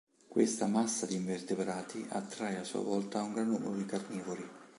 [0.27, 4.49] Questa massa di invertebrati attrae a sua volta un gran numero di carnivori.